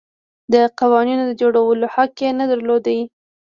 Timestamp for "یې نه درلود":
2.23-2.85